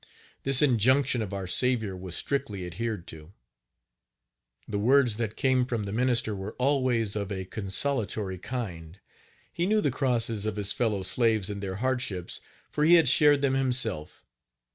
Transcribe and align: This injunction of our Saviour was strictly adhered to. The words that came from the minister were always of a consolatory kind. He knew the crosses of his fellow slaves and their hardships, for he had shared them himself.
This 0.41 0.63
injunction 0.63 1.21
of 1.21 1.31
our 1.31 1.45
Saviour 1.45 1.95
was 1.95 2.15
strictly 2.17 2.65
adhered 2.65 3.05
to. 3.09 3.33
The 4.67 4.79
words 4.79 5.17
that 5.17 5.35
came 5.35 5.63
from 5.63 5.83
the 5.83 5.93
minister 5.93 6.35
were 6.35 6.53
always 6.55 7.15
of 7.15 7.31
a 7.31 7.45
consolatory 7.45 8.39
kind. 8.39 8.99
He 9.53 9.67
knew 9.67 9.79
the 9.79 9.91
crosses 9.91 10.47
of 10.47 10.55
his 10.55 10.71
fellow 10.71 11.03
slaves 11.03 11.51
and 11.51 11.61
their 11.61 11.75
hardships, 11.75 12.41
for 12.71 12.83
he 12.83 12.95
had 12.95 13.07
shared 13.07 13.43
them 13.43 13.53
himself. 13.53 14.25